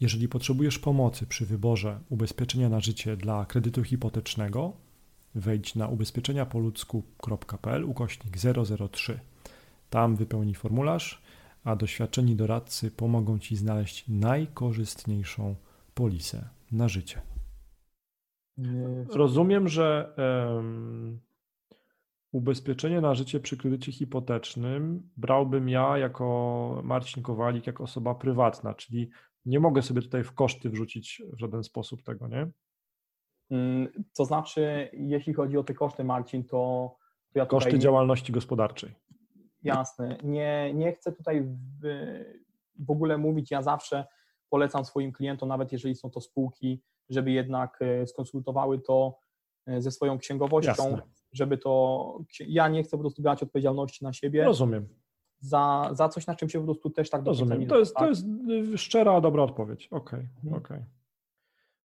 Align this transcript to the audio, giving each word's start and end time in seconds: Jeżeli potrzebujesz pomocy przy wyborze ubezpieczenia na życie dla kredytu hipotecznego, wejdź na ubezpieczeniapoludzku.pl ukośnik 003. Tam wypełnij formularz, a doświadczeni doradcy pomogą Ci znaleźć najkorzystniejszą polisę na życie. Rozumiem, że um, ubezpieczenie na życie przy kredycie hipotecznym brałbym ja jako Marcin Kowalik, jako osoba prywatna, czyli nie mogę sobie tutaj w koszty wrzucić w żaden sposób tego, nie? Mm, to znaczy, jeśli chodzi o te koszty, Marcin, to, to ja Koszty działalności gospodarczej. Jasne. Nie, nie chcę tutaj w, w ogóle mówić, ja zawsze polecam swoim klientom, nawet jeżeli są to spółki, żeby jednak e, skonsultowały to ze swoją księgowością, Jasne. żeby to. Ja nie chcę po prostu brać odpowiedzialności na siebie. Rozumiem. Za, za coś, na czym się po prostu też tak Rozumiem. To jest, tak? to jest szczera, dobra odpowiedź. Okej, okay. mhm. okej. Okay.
Jeżeli 0.00 0.28
potrzebujesz 0.28 0.78
pomocy 0.78 1.26
przy 1.26 1.46
wyborze 1.46 2.00
ubezpieczenia 2.08 2.68
na 2.68 2.80
życie 2.80 3.16
dla 3.16 3.46
kredytu 3.46 3.84
hipotecznego, 3.84 4.72
wejdź 5.34 5.74
na 5.74 5.88
ubezpieczeniapoludzku.pl 5.88 7.84
ukośnik 7.84 8.36
003. 8.92 9.20
Tam 9.90 10.16
wypełnij 10.16 10.54
formularz, 10.54 11.22
a 11.64 11.76
doświadczeni 11.76 12.36
doradcy 12.36 12.90
pomogą 12.90 13.38
Ci 13.38 13.56
znaleźć 13.56 14.04
najkorzystniejszą 14.08 15.54
polisę 15.94 16.48
na 16.72 16.88
życie. 16.88 17.20
Rozumiem, 19.08 19.68
że 19.68 20.14
um, 20.56 21.20
ubezpieczenie 22.32 23.00
na 23.00 23.14
życie 23.14 23.40
przy 23.40 23.56
kredycie 23.56 23.92
hipotecznym 23.92 25.10
brałbym 25.16 25.68
ja 25.68 25.98
jako 25.98 26.80
Marcin 26.84 27.22
Kowalik, 27.22 27.66
jako 27.66 27.84
osoba 27.84 28.14
prywatna, 28.14 28.74
czyli 28.74 29.10
nie 29.44 29.60
mogę 29.60 29.82
sobie 29.82 30.02
tutaj 30.02 30.24
w 30.24 30.34
koszty 30.34 30.70
wrzucić 30.70 31.22
w 31.32 31.38
żaden 31.38 31.64
sposób 31.64 32.02
tego, 32.02 32.28
nie? 32.28 32.50
Mm, 33.50 33.88
to 34.16 34.24
znaczy, 34.24 34.90
jeśli 34.92 35.34
chodzi 35.34 35.56
o 35.56 35.64
te 35.64 35.74
koszty, 35.74 36.04
Marcin, 36.04 36.44
to, 36.44 36.96
to 37.32 37.38
ja 37.38 37.46
Koszty 37.46 37.78
działalności 37.78 38.32
gospodarczej. 38.32 38.94
Jasne. 39.62 40.18
Nie, 40.22 40.74
nie 40.74 40.92
chcę 40.92 41.12
tutaj 41.12 41.42
w, 41.42 41.86
w 42.78 42.90
ogóle 42.90 43.18
mówić, 43.18 43.50
ja 43.50 43.62
zawsze 43.62 44.06
polecam 44.50 44.84
swoim 44.84 45.12
klientom, 45.12 45.48
nawet 45.48 45.72
jeżeli 45.72 45.94
są 45.94 46.10
to 46.10 46.20
spółki, 46.20 46.82
żeby 47.10 47.30
jednak 47.30 47.78
e, 47.82 48.06
skonsultowały 48.06 48.78
to 48.78 49.18
ze 49.78 49.90
swoją 49.90 50.18
księgowością, 50.18 50.68
Jasne. 50.68 51.02
żeby 51.32 51.58
to. 51.58 52.18
Ja 52.46 52.68
nie 52.68 52.82
chcę 52.82 52.90
po 52.90 52.98
prostu 52.98 53.22
brać 53.22 53.42
odpowiedzialności 53.42 54.04
na 54.04 54.12
siebie. 54.12 54.44
Rozumiem. 54.44 54.88
Za, 55.40 55.90
za 55.92 56.08
coś, 56.08 56.26
na 56.26 56.34
czym 56.34 56.48
się 56.48 56.58
po 56.58 56.64
prostu 56.64 56.90
też 56.90 57.10
tak 57.10 57.24
Rozumiem. 57.24 57.66
To 57.66 57.78
jest, 57.78 57.94
tak? 57.94 58.04
to 58.04 58.08
jest 58.08 58.24
szczera, 58.76 59.20
dobra 59.20 59.42
odpowiedź. 59.42 59.86
Okej, 59.86 60.18
okay. 60.18 60.28
mhm. 60.44 60.62
okej. 60.62 60.76
Okay. 60.76 60.97